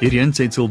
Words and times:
Hierdie 0.00 0.16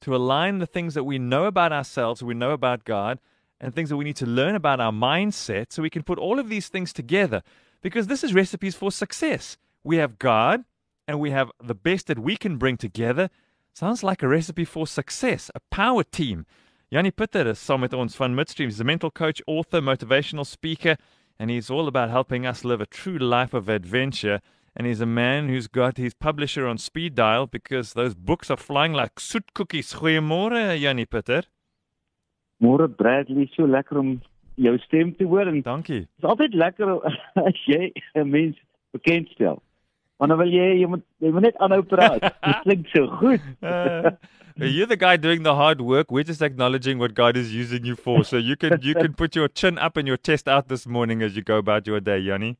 to 0.01 0.15
align 0.15 0.57
the 0.57 0.65
things 0.65 0.95
that 0.95 1.05
we 1.05 1.19
know 1.19 1.45
about 1.45 1.71
ourselves, 1.71 2.23
we 2.23 2.33
know 2.33 2.53
about 2.53 2.85
God, 2.85 3.19
and 3.61 3.75
things 3.75 3.89
that 3.89 3.97
we 3.97 4.05
need 4.05 4.17
to 4.17 4.25
learn 4.25 4.55
about 4.55 4.79
our 4.79 4.91
mindset 4.91 5.71
so 5.71 5.83
we 5.83 5.91
can 5.91 6.01
put 6.01 6.17
all 6.17 6.39
of 6.39 6.49
these 6.49 6.69
things 6.69 6.91
together 6.91 7.43
because 7.83 8.07
this 8.07 8.23
is 8.23 8.33
recipes 8.33 8.73
for 8.73 8.91
success. 8.91 9.57
We 9.83 9.97
have 9.97 10.17
God 10.17 10.65
and 11.07 11.19
we 11.19 11.31
have 11.31 11.51
the 11.63 11.75
best 11.75 12.07
that 12.07 12.19
we 12.19 12.35
can 12.35 12.57
bring 12.57 12.77
together. 12.77 13.29
Sounds 13.73 14.03
like 14.03 14.23
a 14.23 14.27
recipe 14.27 14.65
for 14.65 14.87
success, 14.87 15.51
a 15.53 15.59
power 15.69 16.03
team. 16.03 16.45
Yanni 16.89 17.11
Pitter 17.11 17.47
is 17.47 17.59
saam 17.59 17.81
met 17.81 17.93
ons 17.93 18.15
van 18.15 18.35
Midstream. 18.35 18.69
He's 18.69 18.79
a 18.79 18.83
mental 18.83 19.11
coach, 19.11 19.41
author, 19.47 19.81
motivational 19.81 20.45
speaker, 20.45 20.97
and 21.37 21.49
he's 21.49 21.69
all 21.69 21.87
about 21.87 22.09
helping 22.09 22.45
us 22.45 22.63
live 22.63 22.79
a 22.79 22.85
true 22.85 23.17
life 23.17 23.53
of 23.53 23.67
adventure. 23.67 24.39
And 24.75 24.87
he's 24.87 25.01
a 25.01 25.05
man 25.05 25.49
who's 25.49 25.67
got 25.67 25.97
his 25.97 26.13
publisher 26.13 26.67
on 26.67 26.77
speed 26.77 27.15
dial 27.15 27.47
because 27.47 27.93
those 27.93 28.13
books 28.13 28.49
are 28.51 28.57
flying 28.57 28.93
like 28.93 29.19
soet 29.19 29.53
cookies. 29.53 29.93
Goeiemôre, 29.93 30.79
Yanni 30.79 31.05
Pitter. 31.05 31.43
Môre 32.61 32.87
Bradley, 32.87 33.49
so 33.55 33.63
lekker 33.67 33.99
om 33.99 34.21
jou 34.55 34.77
stem 34.85 35.11
te 35.15 35.25
hoor 35.27 35.47
en 35.51 35.61
Dankie. 35.61 36.05
dit 36.05 36.23
is 36.23 36.27
altyd 36.27 36.53
lekker 36.55 36.91
as 37.49 37.59
jy 37.67 37.91
'n 38.15 38.29
mens 38.31 38.55
bekendstel. 38.93 39.61
Want 40.17 40.31
dan 40.31 40.39
wil 40.39 40.51
jy 40.51 40.67
jy 40.79 40.87
moet 40.87 41.03
jy 41.23 41.31
moet 41.35 41.47
net 41.49 41.57
aanhou 41.63 41.81
praat. 41.83 42.23
Dit 42.47 42.59
klink 42.63 42.91
so 42.93 43.07
goed. 43.19 43.47
Uh, 43.61 44.11
you're 44.55 44.87
the 44.87 44.95
guy 44.95 45.17
doing 45.17 45.43
the 45.43 45.55
hard 45.55 45.81
work. 45.81 46.11
We're 46.11 46.23
just 46.23 46.41
acknowledging 46.41 46.99
what 46.99 47.15
God 47.15 47.35
is 47.35 47.53
using 47.53 47.85
you 47.85 47.95
for. 47.95 48.23
So 48.23 48.37
you 48.37 48.55
can 48.55 48.79
you 48.81 48.93
can 48.95 49.13
put 49.13 49.35
your 49.35 49.49
chin 49.49 49.77
up 49.77 49.97
and 49.97 50.07
your 50.07 50.17
chest 50.17 50.47
out 50.47 50.69
this 50.69 50.87
morning 50.87 51.21
as 51.21 51.35
you 51.35 51.43
go 51.43 51.57
about 51.57 51.85
your 51.87 51.99
day, 51.99 52.19
Yanni. 52.19 52.55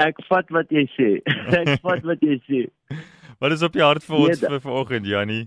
Ek 0.00 0.16
vat 0.30 0.48
wat 0.50 0.72
jy 0.74 0.86
sê. 0.96 1.10
Ek 1.60 1.76
vat 1.84 2.08
wat 2.08 2.24
jy 2.24 2.40
sê. 2.48 2.64
Wat 3.42 3.52
is 3.52 3.62
op 3.66 3.76
jou 3.76 3.84
hart 3.84 4.02
vir 4.06 4.16
ons 4.16 4.40
Nee, 4.40 4.50
vir 4.54 4.64
vanoggend, 4.64 5.06
Yanni? 5.06 5.38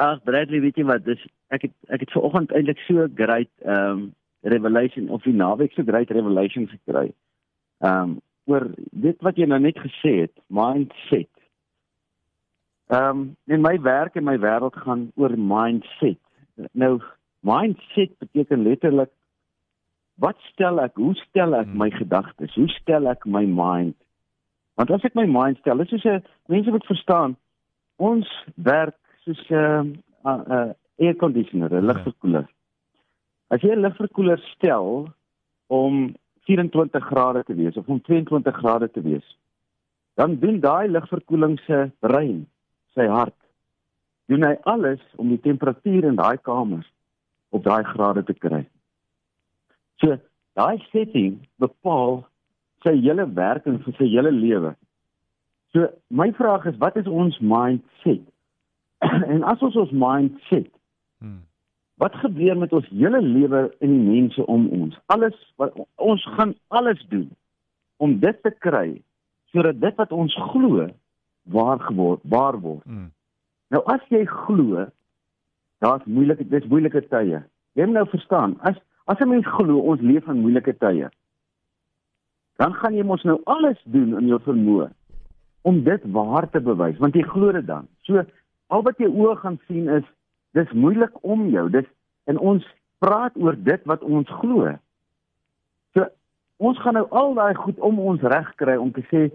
Ag 0.00 0.22
Bradley, 0.24 0.62
weet 0.64 0.78
jy 0.80 0.86
wat? 0.88 1.04
Dis 1.04 1.20
ek 1.52 1.66
het 1.66 1.74
ek 1.92 2.06
het 2.06 2.14
vanoggend 2.14 2.54
eintlik 2.56 2.78
so 2.86 3.08
great 3.18 3.50
um 3.66 4.10
revelation 4.46 5.10
of 5.12 5.26
die 5.26 5.34
naweek 5.36 5.74
so 5.76 5.84
great 5.84 6.12
revelation 6.14 6.70
gekry. 6.70 7.10
Um 7.84 8.20
oor 8.50 8.66
dit 8.76 9.22
wat 9.26 9.38
jy 9.38 9.46
nou 9.46 9.60
net 9.62 9.78
gesê 9.78 10.16
het, 10.24 10.34
mindset. 10.46 11.30
Um 12.90 13.36
in 13.46 13.62
my 13.62 13.76
werk 13.82 14.16
en 14.18 14.26
my 14.26 14.36
wêreld 14.42 14.76
gaan 14.82 15.10
oor 15.14 15.36
mindset. 15.38 16.20
Nou 16.72 16.98
mindset 17.46 18.16
beteken 18.18 18.66
letterlik 18.66 19.12
wat 20.20 20.36
stel 20.52 20.80
ek? 20.82 20.98
Hoe 21.00 21.14
stel 21.14 21.54
ek 21.56 21.66
Hmm. 21.66 21.78
my 21.78 21.90
gedagtes? 21.90 22.54
Hoe 22.54 22.68
stel 22.68 23.08
ek 23.08 23.24
my 23.26 23.46
mind? 23.46 23.96
Want 24.76 24.90
as 24.90 25.04
ek 25.04 25.14
my 25.14 25.26
mind 25.26 25.58
stel, 25.58 25.78
dis 25.78 25.88
soos 25.88 26.04
'n 26.04 26.22
mense 26.48 26.70
moet 26.70 26.86
verstaan, 26.86 27.36
ons 27.96 28.28
werk 28.56 28.96
soos 29.24 29.40
'n 29.50 29.54
uh, 29.54 29.80
'n 29.80 29.96
uh, 30.24 30.44
uh, 30.48 30.72
air 30.98 31.16
conditioner, 31.16 31.72
'n 31.72 31.86
lugverkoeler. 31.86 32.46
As 33.48 33.60
jy 33.60 33.72
'n 33.72 33.80
lugverkoeler 33.80 34.38
stel 34.54 35.08
om 35.68 36.14
24 36.48 37.00
grade 37.00 37.44
te 37.44 37.54
wees 37.54 37.76
of 37.76 37.88
om 37.88 38.00
22 38.00 38.56
grade 38.56 38.90
te 38.90 39.02
wees, 39.04 39.26
dan 40.14 40.38
doen 40.38 40.60
daai 40.60 40.88
lugverkoeling 40.88 41.58
se 41.66 41.90
brein, 42.00 42.46
sy 42.94 43.06
hart, 43.08 43.36
doen 44.30 44.46
hy 44.46 44.54
alles 44.70 45.02
om 45.16 45.30
die 45.32 45.40
temperatuur 45.42 46.08
in 46.10 46.18
daai 46.18 46.38
kamer 46.42 46.84
op 47.50 47.64
daai 47.64 47.82
grade 47.84 48.24
te 48.24 48.34
kry. 48.34 48.64
So, 50.02 50.16
daai 50.58 50.78
setting 50.90 51.40
bepaal 51.62 52.22
sy 52.84 52.94
hele 52.96 53.26
werking 53.36 53.80
vir 53.84 53.96
sy 53.98 54.08
hele 54.12 54.32
lewe. 54.34 54.74
So, 55.74 55.90
my 56.08 56.30
vraag 56.38 56.66
is 56.70 56.78
wat 56.82 56.96
is 56.96 57.10
ons 57.10 57.38
mindset? 57.42 58.22
en 59.32 59.42
as 59.48 59.62
ons 59.64 59.76
ons 59.80 59.92
mindset 59.96 60.70
Hmm. 61.20 61.44
Wat 62.00 62.14
gebeur 62.22 62.56
met 62.56 62.72
ons 62.72 62.88
hele 62.88 63.20
lewe 63.20 63.66
en 63.84 63.92
die 63.92 64.04
mense 64.04 64.46
om 64.46 64.68
ons? 64.72 64.96
Alles 65.12 65.36
wat 65.60 65.76
ons 66.00 66.24
gaan 66.36 66.54
alles 66.68 67.00
doen 67.12 67.28
om 68.00 68.16
dit 68.22 68.42
te 68.42 68.52
kry 68.64 69.02
sodat 69.52 69.80
dit 69.82 69.96
wat 70.00 70.12
ons 70.14 70.34
glo 70.52 70.86
waar 71.52 71.80
geword 71.84 72.22
waar 72.24 72.56
word. 72.60 72.84
Hmm. 72.88 73.10
Nou 73.68 73.82
as 73.92 74.04
jy 74.08 74.22
glo 74.24 74.86
daar's 75.84 76.04
moeilike 76.04 76.46
dis 76.48 76.68
moeilike 76.72 77.02
tye. 77.12 77.42
Jy 77.76 77.86
moet 77.88 78.00
nou 78.00 78.06
verstaan, 78.12 78.56
as 78.60 78.78
as 79.04 79.20
'n 79.20 79.28
mens 79.28 79.46
glo 79.46 79.80
ons 79.80 80.00
leef 80.00 80.28
in 80.28 80.40
moeilike 80.40 80.76
tye, 80.78 81.08
dan 82.56 82.74
gaan 82.74 82.94
jy 82.94 83.04
mos 83.04 83.24
nou 83.24 83.40
alles 83.44 83.78
doen 83.84 84.16
in 84.18 84.26
jou 84.26 84.40
vermoë 84.40 84.90
om 85.62 85.84
dit 85.84 86.02
waar 86.12 86.50
te 86.50 86.60
bewys, 86.60 86.98
want 86.98 87.14
jy 87.14 87.22
glo 87.22 87.52
dit 87.52 87.66
dan. 87.66 87.88
So 88.02 88.24
al 88.66 88.82
wat 88.82 88.98
jy 88.98 89.08
oë 89.08 89.36
gaan 89.36 89.58
sien 89.66 89.88
is 89.88 90.04
dis 90.52 90.72
moeilik 90.72 91.12
om 91.22 91.48
jou. 91.48 91.68
Dis 91.70 91.86
en 92.30 92.38
ons 92.38 92.64
praat 92.98 93.36
oor 93.36 93.56
dit 93.56 93.84
wat 93.88 94.02
ons 94.02 94.28
glo. 94.40 94.72
So 95.94 96.06
ons 96.56 96.80
gaan 96.84 96.98
nou 96.98 97.06
al 97.10 97.34
daai 97.38 97.54
goed 97.54 97.78
om 97.78 98.00
ons 98.12 98.24
reg 98.34 98.50
kry 98.60 98.76
om 98.76 98.92
te 98.92 99.04
sê 99.08 99.28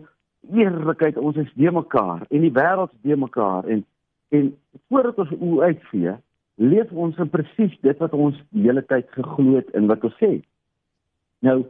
eerlikheid 0.53 1.17
ons 1.17 1.37
is 1.41 1.49
de 1.57 1.71
mekaar 1.73 2.25
en 2.29 2.43
die 2.45 2.53
wêreld 2.53 2.93
is 2.93 3.09
de 3.09 3.17
mekaar 3.17 3.65
en 3.65 3.85
en 4.33 4.49
voordat 4.89 5.19
ons 5.21 5.31
oë 5.37 5.67
uitvee, 5.69 6.11
leef 6.57 6.91
ons 6.91 7.17
in 7.21 7.29
presies 7.31 7.73
dit 7.85 7.99
wat 8.01 8.13
ons 8.13 8.37
die 8.55 8.65
hele 8.65 8.83
tyd 8.89 9.07
geglo 9.15 9.55
het 9.55 9.69
en 9.77 9.87
wat 9.91 10.03
ons 10.07 10.15
sê. 10.21 10.31
Nou 11.45 11.63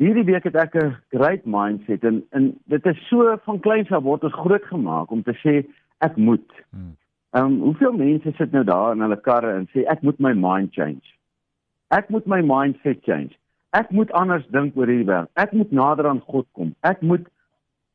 hierdie 0.00 0.24
week 0.28 0.46
het 0.48 0.56
ek 0.56 0.74
'n 0.76 0.96
great 1.12 1.44
mindset 1.44 2.04
en 2.04 2.22
en 2.30 2.52
dit 2.66 2.86
is 2.86 3.08
so 3.08 3.36
van 3.44 3.60
kleins 3.60 3.92
af 3.92 4.02
word 4.02 4.24
ons 4.24 4.40
groot 4.44 4.64
gemaak 4.64 5.10
om 5.10 5.22
te 5.22 5.36
sê 5.44 5.66
ek 6.00 6.16
moet. 6.16 6.48
Hmm. 6.70 6.96
Ehm 7.30 7.44
um, 7.44 7.58
hoeveel 7.60 7.92
mense 7.92 8.32
sit 8.36 8.52
nou 8.52 8.64
daar 8.64 8.92
in 8.92 9.00
hulle 9.00 9.20
karre 9.20 9.52
en 9.54 9.68
sê 9.70 9.84
ek 9.86 10.02
moet 10.02 10.18
my 10.18 10.32
mind 10.34 10.72
change. 10.74 11.14
Ek 11.90 12.08
moet 12.08 12.26
my 12.26 12.40
mindset 12.42 13.02
change. 13.02 13.34
Ek 13.70 13.90
moet 13.90 14.10
anders 14.12 14.46
dink 14.50 14.76
oor 14.76 14.86
hierdie 14.90 15.06
wêreld. 15.06 15.30
Ek 15.34 15.52
moet 15.52 15.70
nader 15.70 16.08
aan 16.10 16.22
God 16.26 16.46
kom. 16.52 16.74
Ek 16.82 17.02
moet 17.02 17.26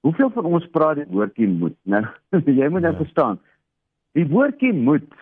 Hoeveel 0.05 0.29
van 0.35 0.45
ons 0.45 0.65
praat 0.69 0.99
die 0.99 1.07
woordjie 1.09 1.47
moet? 1.49 1.73
Nou, 1.89 2.03
jy 2.59 2.67
moet 2.69 2.83
nou 2.85 2.91
Ja. 2.93 2.97
verstaan. 2.99 3.39
Die 4.13 4.27
woordjie 4.29 4.73
moet 4.73 5.13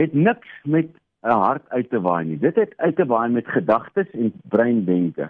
het 0.00 0.14
niks 0.14 0.48
met 0.64 0.88
'n 1.22 1.36
hart 1.44 1.68
uit 1.68 1.90
te 1.90 2.00
waai 2.00 2.24
nie. 2.24 2.38
Dit 2.38 2.56
het 2.56 2.72
uit 2.76 2.96
te 2.96 3.04
waai 3.06 3.28
met 3.28 3.46
gedagtes 3.46 4.10
en 4.10 4.32
breindenke. 4.48 5.28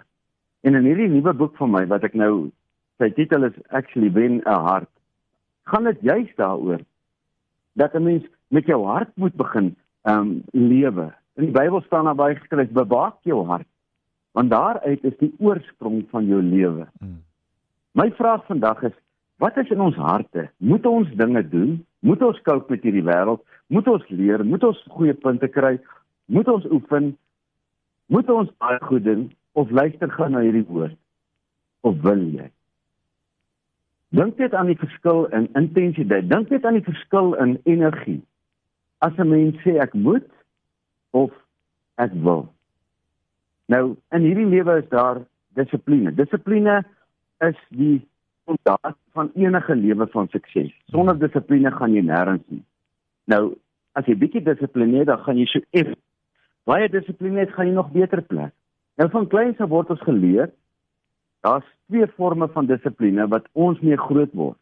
En 0.63 0.75
in 0.75 0.87
hierdie 0.87 1.09
nuwe 1.09 1.33
boek 1.33 1.57
van 1.57 1.71
my 1.71 1.85
wat 1.87 2.03
ek 2.03 2.13
nou 2.13 2.51
sy 2.97 3.09
titel 3.11 3.43
is 3.43 3.57
actually 3.69 4.11
wen 4.11 4.39
'n 4.45 4.63
hart. 4.69 4.89
Gaan 5.67 5.83
dit 5.83 5.97
juist 6.01 6.35
daaroor 6.37 6.79
dat 7.73 7.93
'n 7.93 8.03
mens 8.03 8.23
met 8.47 8.65
jou 8.65 8.85
hart 8.85 9.11
moet 9.15 9.35
begin 9.35 9.75
ehm 10.01 10.19
um, 10.19 10.43
lewe. 10.51 11.13
In 11.35 11.43
die 11.43 11.51
Bybel 11.51 11.81
staan 11.81 12.05
daar 12.05 12.15
baie 12.15 12.35
geskryf 12.35 12.69
bewaak 12.69 13.15
jou 13.23 13.45
hart 13.45 13.67
want 14.31 14.49
daaruit 14.49 15.03
is 15.03 15.17
die 15.19 15.33
oorsprong 15.39 16.03
van 16.09 16.25
jou 16.25 16.41
lewe. 16.43 16.87
Hmm. 16.99 17.23
My 17.91 18.11
vraag 18.11 18.45
vandag 18.45 18.83
is 18.83 18.95
wat 19.37 19.57
is 19.57 19.69
in 19.69 19.81
ons 19.81 19.95
harte? 19.95 20.49
Moet 20.57 20.85
ons 20.85 21.09
dinge 21.17 21.41
doen? 21.49 21.85
Moet 21.99 22.21
ons 22.21 22.41
cope 22.41 22.71
met 22.71 22.83
hierdie 22.85 23.03
wêreld? 23.03 23.41
Moet 23.67 23.87
ons 23.87 24.09
leer? 24.09 24.45
Moet 24.45 24.63
ons 24.63 24.83
goeie 24.89 25.13
punte 25.13 25.47
kry? 25.47 25.79
Moet 26.25 26.47
ons 26.47 26.65
oefen? 26.71 27.15
Moet 28.05 28.29
ons 28.29 28.51
baie 28.61 28.79
goed 28.85 29.03
doen 29.03 29.31
of 29.57 29.71
luister 29.71 30.11
gaan 30.11 30.35
na 30.37 30.43
hierdie 30.45 30.65
woord? 30.67 30.95
Of 31.81 31.97
wil 32.05 32.21
jy? 32.35 32.47
Dink 34.11 34.37
net 34.37 34.53
aan 34.53 34.67
die 34.67 34.79
verskil 34.79 35.25
in 35.31 35.47
intensiteit. 35.55 36.27
Dink 36.29 36.49
net 36.51 36.65
aan 36.67 36.79
die 36.79 36.87
verskil 36.87 37.33
in 37.39 37.55
energie. 37.63 38.19
As 38.99 39.15
'n 39.17 39.29
mens 39.29 39.55
sê 39.63 39.79
ek 39.79 39.93
moet 39.93 40.27
of 41.11 41.31
ek 41.95 42.11
wil. 42.13 42.53
Nou, 43.65 43.95
in 44.11 44.21
hierdie 44.21 44.45
lewe 44.45 44.77
is 44.81 44.89
daar 44.89 45.21
dissipline. 45.55 46.11
Dissipline 46.11 46.83
is 47.39 47.55
die 47.69 48.07
fondaat 48.45 48.97
van 49.13 49.31
enige 49.35 49.75
lewe 49.75 50.07
van 50.07 50.27
sukses. 50.27 50.71
Sonder 50.91 51.19
dissipline 51.19 51.71
gaan 51.71 51.93
jy 51.93 52.01
nêrens 52.01 52.43
nie. 52.47 52.63
Nou, 53.25 53.55
as 53.93 54.05
jy 54.05 54.15
bietjie 54.15 54.43
dissiplineer, 54.43 55.05
dan 55.05 55.19
gaan 55.19 55.37
jy 55.37 55.45
so 55.45 55.59
eff. 55.71 55.95
Baie 56.63 56.89
dissipline 56.89 57.39
het 57.39 57.53
gaan 57.55 57.67
jy 57.67 57.73
nog 57.73 57.91
beter 57.91 58.21
plek. 58.21 58.53
Nou 58.99 59.09
van 59.09 59.27
kleins 59.27 59.59
af 59.63 59.69
word 59.69 59.89
ons 59.89 60.03
geleer 60.05 60.51
daar's 61.41 61.67
twee 61.89 62.07
forme 62.17 62.47
van 62.53 62.65
dissipline 62.65 63.27
wat 63.27 63.47
ons 63.51 63.79
mee 63.79 63.97
groot 63.97 64.33
word. 64.33 64.57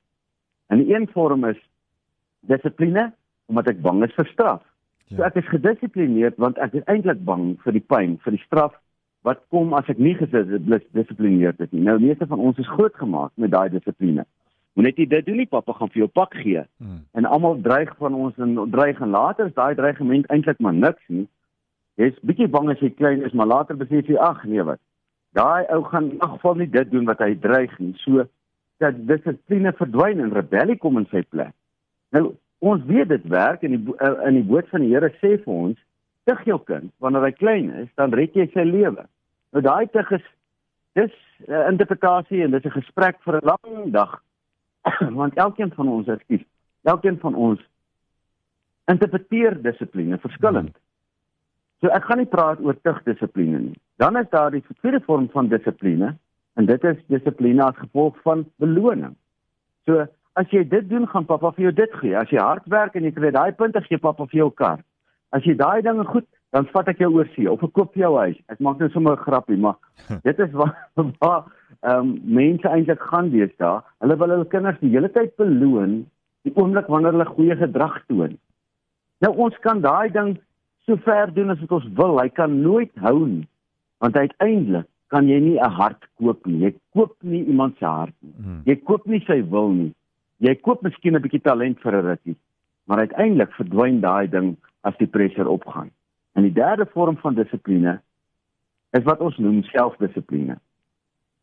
En 0.68 0.82
die 0.82 0.94
een 0.94 1.08
vorm 1.14 1.46
is 1.46 1.60
dissipline 2.48 3.12
omdat 3.50 3.68
ek 3.74 3.82
bang 3.82 4.04
is 4.06 4.14
vir 4.18 4.28
straf. 4.34 4.62
So 5.10 5.22
Ja. 5.22 5.26
ek 5.28 5.36
is 5.42 5.50
gedissiplineerd 5.50 6.38
want 6.38 6.58
ek 6.58 6.74
is 6.74 6.86
eintlik 6.86 7.24
bang 7.26 7.58
vir 7.64 7.74
die 7.74 7.86
pyn, 7.94 8.18
vir 8.24 8.32
die 8.32 8.44
straf 8.46 8.76
wat 9.24 9.42
kom 9.50 9.74
as 9.74 9.90
ek 9.90 9.98
nie 9.98 10.16
gedissiplineerd 10.16 11.60
is 11.60 11.72
nie. 11.72 11.82
Nou 11.82 12.00
meeste 12.00 12.28
van 12.28 12.40
ons 12.40 12.58
is 12.58 12.68
grootgemaak 12.68 13.32
met 13.36 13.52
daai 13.52 13.70
dissipline. 13.70 14.26
Moenie 14.78 14.94
net 14.96 15.10
dit 15.10 15.26
doen 15.26 15.36
nie, 15.42 15.48
pappa 15.50 15.74
gaan 15.74 15.90
vir 15.90 16.06
jou 16.06 16.08
pak 16.08 16.34
gee. 16.40 16.64
Hmm. 16.78 17.02
En 17.14 17.26
almal 17.26 17.62
dreig 17.62 17.90
van 17.98 18.14
ons 18.14 18.38
en 18.38 18.56
dreig 18.72 19.02
en 19.02 19.10
later 19.10 19.50
is 19.50 19.54
daai 19.54 19.76
dreigement 19.76 20.28
eintlik 20.30 20.60
maar 20.60 20.74
niks 20.74 21.04
nie. 21.08 21.28
Jy's 22.00 22.20
bietjie 22.24 22.48
bang 22.48 22.70
as 22.70 22.80
jy 22.80 22.94
klein 22.96 23.26
is, 23.28 23.34
maar 23.34 23.50
later 23.50 23.76
besef 23.76 24.08
jy 24.08 24.16
ag 24.16 24.46
nee 24.46 24.64
wat. 24.64 24.80
Daai 25.38 25.66
ou 25.76 25.84
gaan 25.84 26.12
in 26.12 26.20
elk 26.20 26.38
geval 26.38 26.56
nie 26.56 26.70
dit 26.70 26.92
doen 26.92 27.06
wat 27.06 27.22
hy 27.22 27.34
dreig 27.40 27.74
nie. 27.80 27.94
So 28.04 28.26
dat 28.80 28.98
dissipline 29.08 29.74
verdwyn 29.78 30.24
en 30.24 30.34
rebellie 30.34 30.78
kom 30.78 30.98
in 30.98 31.08
sy 31.12 31.22
plek. 31.30 31.54
Nou 32.16 32.34
ons 32.60 32.84
weet 32.88 33.10
dit 33.12 33.28
werk 33.32 33.64
en 33.64 33.76
die 33.76 33.96
eh, 34.00 34.16
in 34.28 34.40
die 34.40 34.48
woord 34.48 34.68
van 34.74 34.84
die 34.84 34.92
Here 34.92 35.12
sê 35.20 35.38
vir 35.44 35.54
ons 35.54 35.78
tig 36.30 36.42
jou 36.50 36.60
kind 36.66 36.92
wanneer 37.04 37.28
hy 37.28 37.32
klein 37.38 37.70
is, 37.84 37.90
dan 37.96 38.14
red 38.16 38.36
jy 38.36 38.50
sy 38.54 38.66
lewe. 38.68 39.06
Nou 39.56 39.64
daai 39.66 39.88
tig 39.94 40.12
is 40.18 40.26
dis 40.98 41.14
'n 41.48 41.54
uh, 41.54 41.68
interpretasie 41.72 42.44
en 42.44 42.52
dis 42.52 42.66
'n 42.66 42.78
gesprek 42.82 43.22
vir 43.24 43.40
'n 43.40 43.46
lang 43.46 43.92
dag. 43.92 44.22
Want 45.20 45.38
elkeen 45.38 45.72
van 45.76 45.88
ons, 45.88 46.08
ekskuus, 46.08 46.44
elkeen 46.84 47.20
van 47.20 47.36
ons 47.36 47.60
interpreteer 48.86 49.62
dissipline 49.62 50.18
verskillend. 50.18 50.76
So 51.80 51.92
ek 51.96 52.10
gaan 52.10 52.20
nie 52.20 52.30
praat 52.30 52.60
oor 52.60 52.76
tig 52.84 52.98
dissipline 53.06 53.60
nie. 53.70 53.78
Dan 54.02 54.18
is 54.20 54.28
daar 54.34 54.52
die 54.52 54.64
tweede 54.82 55.00
vorm 55.06 55.30
van 55.32 55.48
dissipline 55.52 56.16
en 56.60 56.68
dit 56.68 56.84
is 56.84 56.98
dissipline 57.08 57.64
as 57.64 57.78
gevolg 57.80 58.18
van 58.26 58.44
beloning. 58.60 59.16
So 59.88 60.06
as 60.40 60.52
jy 60.52 60.66
dit 60.68 60.90
doen, 60.90 61.08
gaan 61.08 61.28
pappa 61.28 61.54
vir 61.56 61.70
jou 61.70 61.76
dit 61.80 61.96
gee. 62.02 62.16
As 62.16 62.32
jy 62.32 62.40
hard 62.44 62.68
werk 62.72 62.96
en 62.96 63.08
jy 63.08 63.14
kry 63.16 63.32
daai 63.36 63.56
punte, 63.56 63.82
gee 63.88 64.00
pappa 64.00 64.28
vir 64.28 64.44
jou 64.44 64.50
kar. 64.52 64.84
As 65.36 65.46
jy 65.48 65.56
daai 65.60 65.82
dinge 65.86 66.06
goed, 66.10 66.28
dan 66.56 66.68
vat 66.74 66.90
ek 66.92 67.02
jou 67.04 67.12
oor 67.14 67.30
see 67.36 67.48
of 67.50 67.64
ek 67.64 67.74
koop 67.78 67.96
jou 67.98 68.12
huis. 68.18 68.38
Ek 68.52 68.60
maak 68.60 68.80
net 68.82 68.92
sommer 68.92 69.14
'n 69.16 69.24
grappie, 69.24 69.58
maar 69.58 69.78
dit 70.24 70.40
is 70.40 70.52
waar 70.52 70.76
waar 71.22 71.44
ehm 71.82 72.00
um, 72.00 72.20
mense 72.26 72.68
eintlik 72.68 73.02
gaan 73.12 73.30
wees 73.32 73.56
daar. 73.58 73.84
Hulle 74.02 74.18
wil 74.18 74.30
hulle 74.36 74.52
kinders 74.52 74.80
die 74.82 74.92
hele 74.92 75.10
tyd 75.10 75.36
beloon 75.38 76.06
die 76.44 76.54
oomblik 76.56 76.88
wanneer 76.88 77.12
hulle 77.12 77.26
goeie 77.26 77.56
gedrag 77.56 78.02
toon. 78.08 78.38
Nou 79.22 79.34
ons 79.36 79.56
kan 79.64 79.82
daai 79.82 80.10
ding 80.12 80.38
so 80.90 80.98
ver 81.06 81.34
doen 81.34 81.54
as 81.54 81.62
wat 81.64 81.78
ons 81.78 81.88
wil. 82.00 82.18
Hy 82.20 82.30
kan 82.34 82.62
nooit 82.64 82.92
hou 83.04 83.28
nie. 83.28 83.46
Want 84.02 84.18
uiteindelik 84.18 84.88
kan 85.14 85.28
jy 85.28 85.40
nie 85.40 85.60
'n 85.60 85.72
hart 85.78 86.04
koop 86.18 86.46
nie. 86.46 86.60
Jy 86.66 86.74
koop 86.94 87.16
nie 87.22 87.44
iemand 87.46 87.78
se 87.78 87.86
hart 87.86 88.16
nie. 88.22 88.34
Hmm. 88.38 88.62
Jy 88.66 88.76
koop 88.76 89.06
nie 89.06 89.22
sy 89.26 89.42
wil 89.42 89.70
nie. 89.70 89.94
Jy 90.40 90.56
koop 90.56 90.82
miskien 90.82 91.16
'n 91.16 91.22
bietjie 91.22 91.42
talent 91.42 91.80
vir 91.82 91.94
'n 91.96 92.06
rukkie, 92.06 92.36
maar 92.88 93.00
uiteindelik 93.00 93.54
verdwyn 93.54 94.02
daai 94.02 94.28
ding 94.28 94.58
as 94.84 94.98
die 94.98 95.08
pressure 95.08 95.50
opgaan. 95.50 95.92
En 96.36 96.44
die 96.44 96.54
derde 96.54 96.86
vorm 96.86 97.18
van 97.18 97.36
dissipline 97.36 98.00
is 98.92 99.04
wat 99.04 99.20
ons 99.20 99.38
noem 99.38 99.64
selfdissipline. 99.64 100.58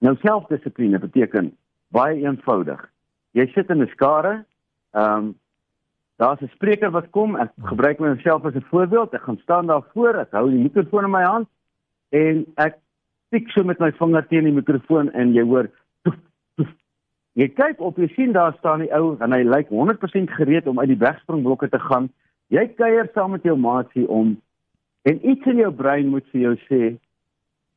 Nou 0.00 0.16
selfdissipline 0.16 0.98
beteken 0.98 1.52
baie 1.88 2.22
eenvoudig. 2.22 2.90
Jy 3.32 3.46
sit 3.54 3.70
in 3.70 3.82
'n 3.82 3.88
skare, 3.88 4.44
ehm 4.93 5.19
um, 5.19 5.34
daar's 6.17 6.41
'n 6.41 6.49
spreker 6.55 6.91
wat 6.91 7.11
kom, 7.11 7.37
ek 7.37 7.51
gebruik 7.63 7.99
myself 7.99 8.45
as 8.45 8.55
'n 8.55 8.71
voorbeeld. 8.71 9.15
Ek 9.15 9.23
gaan 9.23 9.39
staan 9.43 9.67
daar 9.67 9.85
voor, 9.93 10.15
ek 10.15 10.31
hou 10.31 10.51
die 10.51 10.63
mikrofoon 10.63 11.05
in 11.05 11.11
my 11.11 11.23
hand 11.23 11.49
en 12.11 12.47
ek 12.57 12.79
tik 13.31 13.49
so 13.51 13.65
met 13.65 13.79
my 13.79 13.93
vinger 13.93 14.27
teen 14.27 14.45
die 14.45 14.53
mikrofoon 14.53 15.13
en 15.13 15.33
jy 15.33 15.43
hoor 15.43 15.71
toef, 16.03 16.19
toef. 16.57 16.69
Jy 17.33 17.49
kyk 17.49 17.81
op, 17.81 17.97
jy 17.97 18.09
sien 18.15 18.33
daar 18.33 18.55
staan 18.59 18.81
die 18.81 18.93
ou 18.95 19.17
en 19.21 19.33
hy 19.33 19.43
lyk 19.43 19.69
100% 19.69 20.31
gereed 20.31 20.67
om 20.67 20.81
uit 20.81 20.89
die 20.89 21.05
wegspringblokke 21.05 21.69
te 21.69 21.79
gaan. 21.79 22.09
Jy 22.49 22.67
kuier 22.79 23.11
saam 23.15 23.31
met 23.31 23.43
jou 23.43 23.57
maatjie 23.57 24.09
om 24.09 24.37
en 25.03 25.29
iets 25.31 25.47
in 25.47 25.57
jou 25.57 25.73
brein 25.73 26.09
moet 26.09 26.25
vir 26.33 26.41
jou 26.41 26.55
sê 26.69 26.99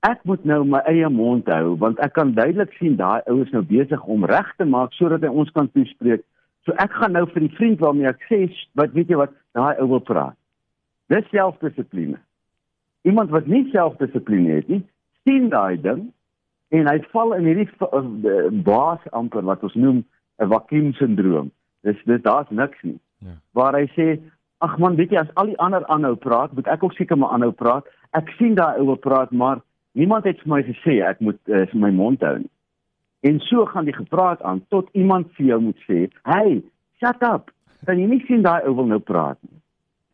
ek 0.08 0.24
moet 0.24 0.46
nou 0.46 0.64
my 0.64 0.80
eie 0.88 1.10
mond 1.12 1.48
hou 1.52 1.76
want 1.82 2.00
ek 2.00 2.14
kan 2.16 2.32
duidelik 2.34 2.72
sien 2.80 2.96
daai 2.96 3.22
ou 3.28 3.42
is 3.44 3.52
nou 3.52 3.62
besig 3.62 4.04
om 4.06 4.26
reg 4.26 4.48
te 4.58 4.66
maak 4.66 4.94
sodat 4.94 5.26
hy 5.26 5.28
ons 5.28 5.52
kan 5.52 5.68
toespreek. 5.74 6.24
So 6.69 6.75
ek 6.77 6.94
gaan 6.94 7.16
nou 7.18 7.24
vir 7.31 7.48
die 7.48 7.56
vriend 7.57 7.80
waarmee 7.81 8.06
ek 8.12 8.19
sê 8.30 8.44
wat 8.77 8.92
weet 8.94 9.10
jy 9.10 9.18
wat 9.18 9.31
daai 9.57 9.80
ou 9.81 9.88
wil 9.95 10.04
praat. 10.06 10.36
Dis 11.10 11.25
selfdissipline. 11.33 12.19
Iemand 13.10 13.31
wat 13.33 13.48
nie 13.50 13.63
selfdissipline 13.74 14.60
het 14.60 14.69
nie, 14.69 14.83
sien 15.25 15.48
daai 15.50 15.81
ding 15.81 16.04
en 16.69 16.89
hy 16.92 17.00
val 17.10 17.33
in 17.39 17.48
hierdie 17.50 17.66
uh, 17.88 18.04
baas 18.68 19.01
amper 19.18 19.48
wat 19.50 19.66
ons 19.66 19.74
noem 19.81 20.04
'n 20.38 20.51
vakuum 20.54 20.94
sindroom. 21.00 21.50
Dis 21.81 21.98
dis 22.06 22.21
daar's 22.21 22.51
niks 22.54 22.77
nie. 22.86 23.00
Ja. 23.25 23.33
Waar 23.57 23.74
hy 23.74 23.88
sê 23.98 24.19
Ag 24.60 24.77
man, 24.77 24.98
weet 25.00 25.13
jy 25.16 25.19
as 25.21 25.30
al 25.39 25.48
die 25.48 25.60
ander 25.63 25.86
aanhou 25.88 26.18
praat, 26.19 26.51
moet 26.51 26.68
ek 26.68 26.81
ook 26.83 26.94
seker 26.94 27.16
maar 27.18 27.31
aanhou 27.31 27.54
praat. 27.56 27.86
Ek 28.12 28.27
sien 28.36 28.57
daai 28.60 28.75
ou 28.81 28.89
wil 28.92 28.98
praat, 29.00 29.31
maar 29.31 29.62
niemand 29.95 30.25
het 30.27 30.42
vir 30.44 30.51
my 30.51 30.60
gesê 30.68 31.00
ek 31.00 31.21
moet 31.24 31.39
uh, 31.48 31.63
my 31.74 31.92
mond 31.95 32.19
hou 32.27 32.33
nie. 32.42 32.51
En 33.19 33.39
so 33.39 33.66
gaan 33.66 33.86
die 33.86 33.95
gepraat 33.95 34.42
aan 34.42 34.66
tot 34.68 34.89
iemand 34.92 35.31
vir 35.36 35.45
jou 35.45 35.62
moet 35.62 35.80
sê, 35.88 36.07
"Hey, 36.24 36.63
shut 37.00 37.24
up." 37.24 37.51
Dan 37.86 38.00
jy 38.00 38.07
nie 38.07 38.25
sien 38.25 38.42
daai 38.42 38.63
ou 38.68 38.75
wil 38.75 38.86
nou 38.86 39.00
praat 39.00 39.38
nie. 39.42 39.60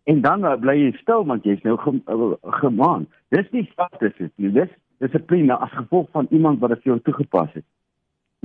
En 0.03 0.21
dan 0.21 0.45
uh, 0.45 0.55
bly 0.61 0.75
jy 0.77 0.91
stil 1.01 1.25
want 1.25 1.43
jy's 1.43 1.61
nou 1.61 1.77
uh, 1.81 2.33
gemaan. 2.61 3.07
Dis 3.29 3.49
nie 3.51 3.69
status 3.71 4.13
nie. 4.35 4.51
Dis 4.51 4.69
dissipline 4.97 5.57
as 5.57 5.71
gevolg 5.71 6.09
van 6.11 6.27
iemand 6.29 6.59
wat 6.59 6.69
dit 6.69 6.83
vir 6.83 6.91
jou 6.93 6.99
toegepas 7.07 7.49
het. 7.53 7.65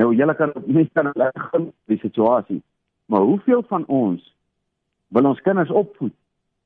Nou 0.01 0.15
julle 0.17 0.35
kan 0.35 0.53
mense 0.67 0.91
kan 0.93 1.11
laat 1.15 1.37
gaan 1.51 1.69
die 1.93 1.99
situasie. 1.99 2.63
Maar 3.07 3.21
hoeveel 3.21 3.63
van 3.69 3.85
ons 3.87 4.35
wil 5.09 5.29
ons 5.29 5.41
kinders 5.41 5.71
opvoed. 5.71 6.15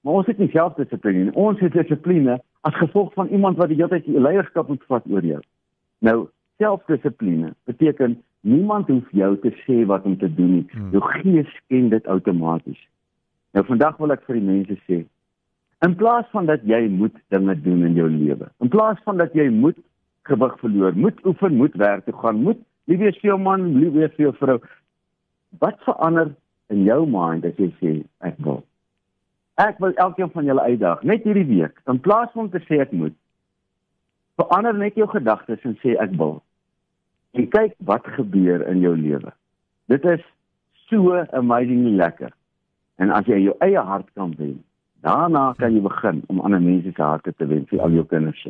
Maar 0.00 0.20
ons 0.20 0.26
het 0.30 0.38
nie 0.38 0.50
selfdissipline 0.52 1.24
nie. 1.24 1.34
Ons 1.34 1.60
het 1.64 1.72
dissipline 1.72 2.38
as 2.68 2.78
gevolg 2.78 3.12
van 3.18 3.28
iemand 3.28 3.56
wat 3.56 3.72
die 3.72 3.80
hele 3.80 3.90
tyd 3.96 4.06
leierskap 4.06 4.68
moet 4.68 4.84
vat 4.86 5.06
oor 5.10 5.26
jou. 5.26 5.40
Nou, 6.04 6.18
selfdissipline 6.62 7.54
beteken 7.64 8.18
niemand 8.44 8.88
hoef 8.92 9.08
jou 9.16 9.32
te 9.40 9.52
sê 9.64 9.84
wat 9.88 10.04
om 10.04 10.18
te 10.18 10.28
doen 10.34 10.52
nie. 10.58 10.66
Hmm. 10.72 10.90
Jou 10.92 11.02
gees 11.16 11.50
ken 11.72 11.88
dit 11.92 12.06
outomaties. 12.06 12.80
Nou 13.54 13.64
vandag 13.66 13.98
wil 14.02 14.14
ek 14.14 14.24
vir 14.28 14.40
die 14.40 14.46
mense 14.48 14.76
sê, 14.84 15.00
in 15.84 15.96
plaas 15.98 16.28
van 16.32 16.48
dat 16.50 16.62
jy 16.66 16.86
moet 16.90 17.16
dinge 17.32 17.54
doen 17.64 17.84
in 17.88 17.98
jou 17.98 18.08
lewe, 18.10 18.48
in 18.64 18.70
plaas 18.72 19.00
van 19.06 19.20
dat 19.20 19.34
jy 19.36 19.48
moet 19.52 19.78
gewig 20.28 20.54
verloor, 20.60 20.96
moet 20.96 21.18
oefen, 21.28 21.56
moet 21.60 21.74
werk 21.80 22.06
toe 22.06 22.16
gaan, 22.18 22.40
moet 22.42 22.60
lief 22.90 23.00
wees 23.00 23.18
vir 23.20 23.30
jou 23.34 23.40
man, 23.40 23.66
lief 23.78 23.92
wees 23.96 24.14
vir 24.16 24.28
jou 24.28 24.34
vrou, 24.40 24.58
wat 25.62 25.82
verander 25.86 26.32
in 26.72 26.86
jou 26.88 27.02
mind 27.08 27.44
as 27.48 27.60
jy 27.60 27.70
sê 27.80 27.92
ek 28.26 28.40
wil. 28.46 28.62
Ek 29.60 29.78
wil 29.82 29.94
elkeen 30.02 30.32
van 30.34 30.48
julle 30.48 30.64
uitdaag 30.66 31.04
net 31.06 31.26
hierdie 31.28 31.46
week 31.46 31.78
in 31.90 32.00
plaas 32.02 32.32
van 32.34 32.50
te 32.50 32.62
sê 32.66 32.80
ek 32.82 32.94
moet 32.96 33.14
verander 34.40 34.74
net 34.74 34.98
jou 34.98 35.08
gedagtes 35.10 35.62
en 35.62 35.76
sê 35.82 35.96
ek 36.02 36.14
wil. 36.18 36.40
En 37.34 37.48
kyk 37.50 37.74
wat 37.88 38.06
gebeur 38.16 38.66
in 38.70 38.80
jou 38.80 38.94
lewe. 38.96 39.32
Dit 39.90 40.04
is 40.04 40.22
so 40.88 41.24
amazingly 41.32 41.96
lekker. 41.98 42.32
En 43.02 43.10
as 43.10 43.26
jy 43.26 43.40
jou 43.42 43.56
eie 43.64 43.80
hart 43.80 44.06
kan 44.14 44.34
wen, 44.38 44.60
daarna 45.04 45.52
kan 45.58 45.74
jy 45.74 45.82
begin 45.84 46.22
om 46.32 46.40
ander 46.40 46.62
mense 46.62 46.92
se 46.94 47.02
harte 47.02 47.34
te 47.34 47.48
wen 47.50 47.66
vir 47.70 47.82
al 47.82 47.96
jou 47.98 48.04
kinders. 48.10 48.44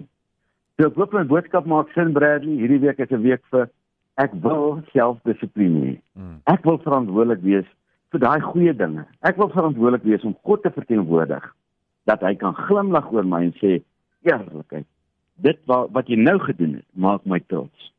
So 0.76 0.90
ek 0.90 0.98
hoop 1.00 1.14
my 1.16 1.24
boodskap 1.30 1.66
maak 1.70 1.92
sin 1.94 2.12
Bradley. 2.16 2.58
Hierdie 2.60 2.82
week 2.82 3.00
is 3.00 3.10
'n 3.10 3.22
week 3.22 3.42
vir 3.50 3.68
ek 4.18 4.32
wil 4.42 4.82
selfdissipline. 4.92 5.98
Hmm. 6.14 6.40
Ek 6.46 6.64
wil 6.64 6.78
verantwoordelik 6.78 7.42
wees 7.42 7.68
vir 8.10 8.20
daai 8.20 8.40
goeie 8.40 8.74
dinge. 8.76 9.04
Ek 9.22 9.36
wil 9.36 9.48
verantwoordelik 9.48 10.04
wees 10.04 10.24
om 10.24 10.36
God 10.42 10.62
te 10.62 10.70
verteenwoordig 10.70 11.44
dat 12.04 12.20
hy 12.20 12.34
kan 12.34 12.54
glimlag 12.54 13.10
oor 13.12 13.24
my 13.24 13.42
en 13.48 13.54
sê 13.58 13.82
eerlikheid. 14.22 14.86
Dit 15.42 15.58
wat 15.66 15.90
wat 15.92 16.08
jy 16.08 16.16
nou 16.16 16.38
gedoen 16.38 16.74
het, 16.74 16.86
maak 16.92 17.24
my 17.24 17.40
trots. 17.46 17.92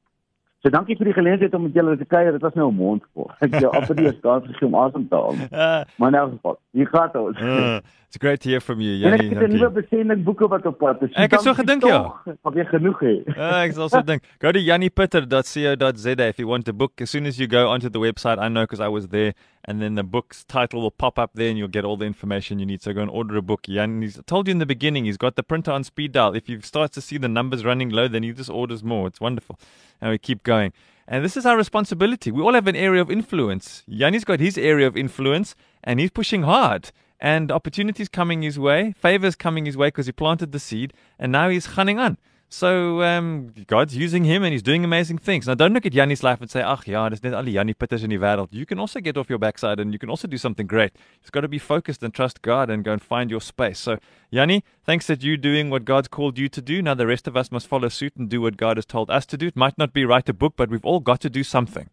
So 0.65 0.71
dankie 0.73 0.95
vir 0.97 1.11
die 1.11 1.13
geleentheid 1.13 1.53
om 1.53 1.67
met 1.67 1.75
julle 1.77 1.93
te 1.93 2.07
kuier. 2.09 2.31
Dit 2.33 2.41
was 2.41 2.55
nou 2.57 2.71
'n 2.71 2.75
mond 2.75 3.03
vol. 3.13 3.29
Ek 3.39 3.59
jou 3.61 3.69
amper 3.77 3.95
die 3.95 4.19
kans 4.19 4.47
gegee 4.47 4.65
om 4.65 4.75
asem 4.75 5.07
te 5.07 5.15
haal. 5.15 5.35
Uh, 5.53 5.83
maar 6.01 6.11
nou 6.11 6.29
geval. 6.29 6.57
Hier 6.71 6.87
gaan 6.87 7.13
ons. 7.21 7.37
Uh, 7.39 7.77
it's 8.07 8.17
great 8.17 8.41
to 8.41 8.49
hear 8.49 8.61
from 8.61 8.81
you. 8.81 8.95
Ja, 8.97 9.11
ek 9.13 9.21
het 9.21 9.45
'n 9.45 9.53
nuwe 9.53 9.69
besending 9.69 10.23
boeke 10.23 10.47
wat 10.47 10.65
op 10.65 10.77
pad 10.77 11.03
is. 11.03 11.11
Ek 11.13 11.31
het 11.31 11.41
so 11.41 11.53
gedink 11.53 11.85
ja. 11.85 12.13
Of 12.41 12.55
jy 12.55 12.65
genoeg 12.65 12.99
het. 12.99 13.27
Uh, 13.37 13.61
ek 13.61 13.75
het 13.75 13.77
also 13.85 14.01
dink. 14.01 14.23
Go 14.39 14.51
to 14.51 14.59
jannipitter.co.za 14.59 16.25
if 16.25 16.37
you 16.37 16.47
want 16.49 16.67
a 16.67 16.73
book. 16.73 17.01
As 17.01 17.11
soon 17.11 17.25
as 17.25 17.37
you 17.37 17.47
go 17.47 17.67
onto 17.69 17.89
the 17.89 17.99
website, 17.99 18.39
I 18.41 18.49
know 18.49 18.63
because 18.65 18.81
I 18.81 18.89
was 18.89 19.07
there 19.09 19.33
and 19.65 19.81
then 19.81 19.95
the 19.95 20.03
book's 20.03 20.43
title 20.43 20.81
will 20.81 20.91
pop 20.91 21.17
up 21.17 21.31
there 21.33 21.49
and 21.49 21.57
you'll 21.57 21.67
get 21.67 21.83
all 21.83 21.97
the 21.97 22.05
information 22.05 22.59
you 22.59 22.65
need. 22.65 22.81
So 22.81 22.93
go 22.93 23.01
and 23.01 23.09
order 23.09 23.35
a 23.35 23.41
book. 23.41 23.63
Jan, 23.63 24.01
he's 24.01 24.19
told 24.27 24.47
you 24.47 24.51
in 24.51 24.59
the 24.59 24.65
beginning, 24.65 25.05
he's 25.05 25.17
got 25.17 25.35
the 25.35 25.43
printer 25.43 25.71
on 25.71 25.83
speed 25.83 26.11
dial. 26.11 26.35
If 26.35 26.47
you 26.47 26.61
start 26.61 26.91
to 26.93 27.01
see 27.01 27.17
the 27.17 27.27
numbers 27.27 27.65
running 27.65 27.89
low, 27.89 28.07
then 28.07 28.23
he 28.23 28.31
just 28.31 28.49
orders 28.49 28.83
more. 28.83 29.07
It's 29.07 29.19
wonderful. 29.19 29.59
And 29.99 30.11
we 30.11 30.19
keep 30.19 30.43
going. 30.43 30.71
And 31.07 31.25
this 31.25 31.35
is 31.35 31.45
our 31.45 31.57
responsibility. 31.57 32.31
We 32.31 32.41
all 32.41 32.53
have 32.53 32.67
an 32.67 32.75
area 32.75 33.01
of 33.01 33.09
influence. 33.09 33.83
Yanni's 33.87 34.23
got 34.23 34.39
his 34.39 34.57
area 34.57 34.87
of 34.87 34.95
influence 34.95 35.55
and 35.83 35.99
he's 35.99 36.11
pushing 36.11 36.43
hard. 36.43 36.91
And 37.19 37.51
opportunities 37.51 38.09
coming 38.09 38.43
his 38.43 38.59
way, 38.59 38.93
favors 38.97 39.35
coming 39.35 39.65
his 39.65 39.77
way 39.77 39.87
because 39.87 40.05
he 40.05 40.11
planted 40.11 40.51
the 40.51 40.59
seed, 40.59 40.93
and 41.17 41.31
now 41.31 41.49
he's 41.49 41.65
hunting 41.65 41.97
on. 41.97 42.17
So 42.55 43.01
um, 43.03 43.51
God's 43.67 43.97
using 43.97 44.23
him 44.23 44.41
and 44.41 44.53
he's 44.53 44.63
doing 44.63 44.85
amazing 44.85 45.17
things. 45.17 45.45
Now 45.45 45.55
don't 45.55 45.73
look 45.73 45.85
at 45.85 45.93
Yanni's 45.93 46.23
life 46.23 46.39
and 46.39 46.49
say, 46.49 46.61
"Ach 46.61 46.87
ja, 46.87 47.09
dis 47.09 47.21
net 47.21 47.33
al 47.33 47.49
Yanni 47.49 47.73
pitters 47.73 48.01
in 48.01 48.11
die 48.11 48.19
wêreld." 48.25 48.53
You 48.53 48.65
can 48.65 48.79
also 48.79 49.01
get 49.01 49.17
off 49.17 49.29
your 49.29 49.39
backside 49.39 49.77
and 49.77 49.91
you 49.91 49.99
can 49.99 50.09
also 50.09 50.25
do 50.25 50.37
something 50.37 50.65
great. 50.65 50.93
You've 51.21 51.33
got 51.33 51.41
to 51.41 51.49
be 51.49 51.59
focused 51.59 52.01
and 52.01 52.13
trust 52.13 52.41
God 52.41 52.69
and 52.69 52.85
go 52.85 52.93
and 52.93 53.01
find 53.01 53.29
your 53.29 53.41
space. 53.41 53.77
So 53.79 53.97
Yanni, 54.29 54.63
thanks 54.85 55.07
that 55.07 55.21
you're 55.21 55.35
doing 55.35 55.69
what 55.69 55.83
God's 55.83 56.07
called 56.07 56.37
you 56.37 56.47
to 56.47 56.61
do. 56.61 56.81
Now 56.81 56.93
the 56.93 57.05
rest 57.05 57.27
of 57.27 57.35
us 57.35 57.51
must 57.51 57.67
follow 57.67 57.89
suit 57.89 58.15
and 58.15 58.29
do 58.29 58.39
what 58.39 58.55
God 58.55 58.77
has 58.77 58.85
told 58.85 59.11
us 59.11 59.25
to 59.25 59.37
do. 59.37 59.47
It 59.47 59.57
might 59.57 59.77
not 59.77 59.91
be 59.91 60.05
write 60.05 60.29
a 60.29 60.33
book, 60.33 60.53
but 60.55 60.69
we've 60.69 60.85
all 60.85 61.01
got 61.01 61.19
to 61.27 61.29
do 61.29 61.43
something. 61.43 61.89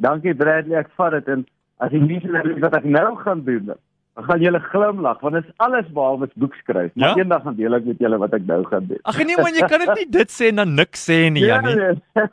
Dankie 0.00 0.38
Bradley, 0.44 0.78
ek 0.84 0.94
vat 0.96 1.18
dit 1.18 1.34
en 1.34 1.44
as 1.80 1.90
jy 1.90 2.06
nie 2.06 2.22
weet 2.22 2.62
wat 2.68 2.78
ek 2.82 2.86
nou 2.86 3.16
gaan 3.26 3.42
gaan 4.26 4.40
julle 4.42 4.58
glimlag 4.60 5.20
want 5.20 5.34
dit 5.34 5.44
is 5.44 5.52
alles 5.56 5.86
behalwe 5.94 6.28
boekskryf. 6.34 6.90
Maar 6.94 7.08
Ja? 7.08 7.16
eendag 7.22 7.42
gaan 7.42 7.54
deel 7.54 7.74
ek 7.74 7.84
met 7.84 7.98
julle 7.98 8.18
wat 8.18 8.32
ek 8.34 8.46
nou 8.46 8.64
gaan 8.66 8.86
doen. 8.86 8.98
Ag 9.02 9.16
nee 9.24 9.36
man, 9.36 9.54
jy 9.54 9.66
kan 9.70 9.78
dit 9.84 9.94
nie 9.94 10.08
dit 10.18 10.30
sê 10.30 10.48
en 10.48 10.56
dan 10.56 10.74
niks 10.74 11.04
sê 11.10 11.18
nie, 11.30 11.44
Ja, 11.46 11.60
Jannie. 11.62 11.76
nee. 11.76 12.24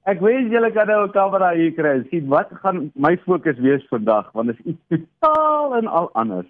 ek 0.12 0.20
weet 0.20 0.50
julle 0.52 0.70
kan 0.74 0.86
nou 0.86 1.04
'n 1.06 1.12
kamera 1.12 1.52
hier 1.54 1.72
kry. 1.74 1.94
en 1.98 2.06
Sien 2.10 2.28
wat 2.28 2.48
gaan 2.62 2.90
my 2.94 3.16
fokus 3.26 3.58
wees 3.58 3.86
vandag 3.90 4.30
want 4.32 4.46
dit 4.48 4.58
is 4.64 4.74
iets 4.74 4.82
totaal 5.20 5.76
en 5.76 5.86
al 5.86 6.10
anders 6.14 6.46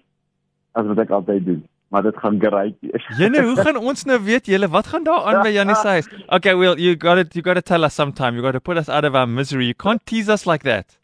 as 0.73 0.85
wat 0.85 0.99
ek 0.99 1.09
altyd 1.09 1.45
doen. 1.45 1.63
Maar 1.89 2.03
dit 2.03 2.17
gaan 2.17 2.39
great 2.39 2.75
wees. 2.81 3.03
Jene, 3.17 3.41
hoe 3.43 3.55
gaan 3.65 3.77
ons 3.77 4.03
nou 4.05 4.19
weet 4.23 4.45
julle 4.45 4.67
wat 4.67 4.87
gaan 4.87 5.03
daar 5.03 5.23
aan 5.25 5.41
by 5.43 5.49
Jannie 5.53 5.75
se 5.75 5.87
huis? 5.87 6.07
Okay, 6.27 6.53
well, 6.55 6.75
you 6.79 6.95
got 6.97 7.17
it 7.17 7.33
you 7.35 7.41
got 7.43 7.53
to 7.55 7.61
tell 7.61 7.83
us 7.83 7.93
sometime. 7.95 8.35
You 8.35 8.41
got 8.43 8.53
to 8.53 8.59
put 8.59 8.77
us 8.77 8.89
out 8.89 9.05
of 9.05 9.15
our 9.15 9.27
misery. 9.27 9.65
You 9.65 9.73
can't 9.75 10.01
tease 10.05 10.29
us 10.31 10.45
like 10.45 10.63
that. 10.63 10.97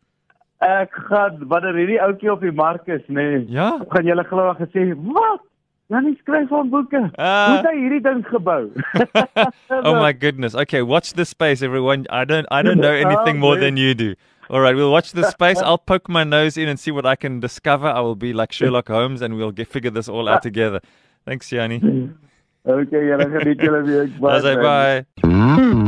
Ek 0.62 0.94
gaan 1.10 1.40
wanneer 1.50 1.74
hierdie 1.80 2.02
ouetjie 2.06 2.30
op 2.32 2.42
die 2.46 2.52
mark 2.54 2.88
is, 2.88 3.02
nê. 3.10 3.14
Nee, 3.16 3.46
Ja? 3.50 3.80
gaan 3.90 4.06
julle 4.06 4.24
glo 4.30 4.54
gesê, 4.60 4.92
"Wat? 4.96 5.42
Janie 5.90 6.16
skryf 6.22 6.48
van 6.50 6.70
boeke. 6.70 7.10
Ah. 7.18 7.48
Hoe 7.48 7.56
het 7.58 7.66
hy 7.72 7.78
hierdie 7.80 8.02
ding 8.02 8.22
gebou?" 8.28 8.70
oh 9.88 9.96
my 10.00 10.14
goodness. 10.14 10.54
Okay, 10.56 10.82
watch 10.82 11.14
this 11.14 11.30
space 11.30 11.64
everyone. 11.64 12.06
I 12.10 12.26
don't 12.26 12.48
I 12.52 12.62
don't 12.62 12.80
know 12.80 12.94
anything 12.94 13.40
more 13.40 13.58
than 13.58 13.76
you 13.78 13.94
do. 13.96 14.14
All 14.50 14.60
right, 14.62 14.76
we'll 14.76 14.92
watch 14.92 15.14
this 15.14 15.30
space. 15.30 15.62
I'll 15.62 15.78
poke 15.78 16.10
my 16.10 16.24
nose 16.24 16.58
in 16.58 16.68
and 16.68 16.78
see 16.80 16.92
what 16.92 17.06
I 17.06 17.16
can 17.16 17.40
discover. 17.40 17.88
I 17.88 18.02
will 18.02 18.16
be 18.18 18.34
like 18.34 18.52
Sherlock 18.52 18.90
Holmes 18.90 19.22
and 19.22 19.36
we'll 19.38 19.52
get 19.52 19.68
figure 19.68 19.92
this 19.92 20.10
all 20.10 20.28
out 20.28 20.44
together. 20.44 20.82
Thanks, 21.26 21.52
Yanni. 21.52 21.78
okay, 22.68 23.02
julle 23.10 23.26
geniet 23.32 23.58
julle 23.60 23.82
week. 23.88 24.20
Bye. 24.20 25.06
Bye. 25.24 25.88